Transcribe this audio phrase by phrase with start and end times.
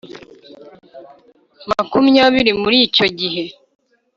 [1.69, 3.43] makumyabiri Muri icyo gihe